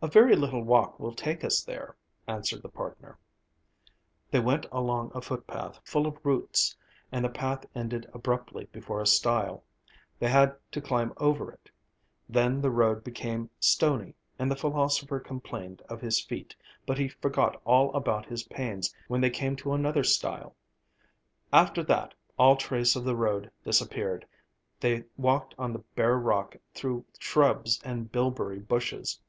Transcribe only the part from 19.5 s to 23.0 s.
to another stile. After that, all trace